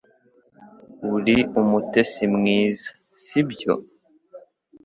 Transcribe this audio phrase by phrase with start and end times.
[1.15, 2.89] Uri umutetsi mwiza,
[3.23, 3.73] sibyo?